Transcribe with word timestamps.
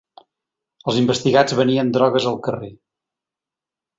Els 0.93 0.97
investigats 1.01 1.57
venien 1.59 1.93
drogues 1.97 2.27
al 2.31 2.39
carrer. 2.47 2.73